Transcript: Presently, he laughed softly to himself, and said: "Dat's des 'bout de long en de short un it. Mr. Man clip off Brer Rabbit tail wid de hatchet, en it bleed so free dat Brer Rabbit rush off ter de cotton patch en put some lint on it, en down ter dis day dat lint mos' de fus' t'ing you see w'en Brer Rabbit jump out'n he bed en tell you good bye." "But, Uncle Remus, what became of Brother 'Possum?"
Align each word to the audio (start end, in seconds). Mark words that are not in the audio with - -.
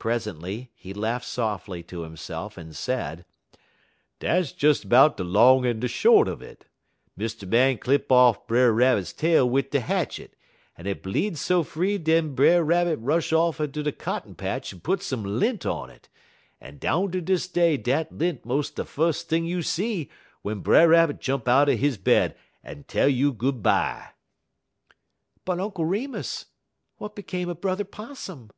Presently, 0.00 0.72
he 0.74 0.92
laughed 0.92 1.24
softly 1.26 1.84
to 1.84 2.02
himself, 2.02 2.58
and 2.58 2.74
said: 2.74 3.24
"Dat's 4.18 4.50
des 4.50 4.84
'bout 4.84 5.16
de 5.16 5.22
long 5.22 5.64
en 5.66 5.78
de 5.78 5.86
short 5.86 6.26
un 6.28 6.42
it. 6.42 6.64
Mr. 7.16 7.46
Man 7.48 7.78
clip 7.78 8.10
off 8.10 8.44
Brer 8.48 8.72
Rabbit 8.72 9.14
tail 9.16 9.48
wid 9.48 9.70
de 9.70 9.78
hatchet, 9.78 10.34
en 10.76 10.88
it 10.88 11.00
bleed 11.04 11.38
so 11.38 11.62
free 11.62 11.96
dat 11.96 12.34
Brer 12.34 12.64
Rabbit 12.64 12.98
rush 12.98 13.32
off 13.32 13.58
ter 13.58 13.68
de 13.68 13.92
cotton 13.92 14.34
patch 14.34 14.74
en 14.74 14.80
put 14.80 15.00
some 15.00 15.22
lint 15.22 15.64
on 15.64 15.90
it, 15.90 16.08
en 16.60 16.78
down 16.78 17.12
ter 17.12 17.20
dis 17.20 17.46
day 17.46 17.76
dat 17.76 18.10
lint 18.10 18.44
mos' 18.44 18.70
de 18.72 18.84
fus' 18.84 19.22
t'ing 19.22 19.44
you 19.46 19.62
see 19.62 20.10
w'en 20.42 20.58
Brer 20.60 20.88
Rabbit 20.88 21.20
jump 21.20 21.46
out'n 21.46 21.76
he 21.78 21.96
bed 21.98 22.36
en 22.64 22.82
tell 22.82 23.06
you 23.08 23.32
good 23.32 23.62
bye." 23.62 24.08
"But, 25.44 25.60
Uncle 25.60 25.84
Remus, 25.86 26.46
what 26.96 27.14
became 27.14 27.48
of 27.48 27.60
Brother 27.60 27.84
'Possum?" 27.84 28.50